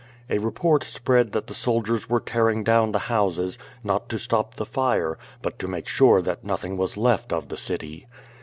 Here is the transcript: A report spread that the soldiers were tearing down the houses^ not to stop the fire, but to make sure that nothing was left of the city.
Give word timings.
A 0.31 0.39
report 0.39 0.83
spread 0.83 1.31
that 1.33 1.45
the 1.45 1.53
soldiers 1.53 2.09
were 2.09 2.19
tearing 2.19 2.63
down 2.63 2.91
the 2.91 2.97
houses^ 3.05 3.59
not 3.83 4.09
to 4.09 4.17
stop 4.17 4.55
the 4.55 4.65
fire, 4.65 5.19
but 5.43 5.59
to 5.59 5.67
make 5.67 5.87
sure 5.87 6.23
that 6.23 6.43
nothing 6.43 6.75
was 6.75 6.97
left 6.97 7.31
of 7.31 7.49
the 7.49 7.55
city. 7.55 8.07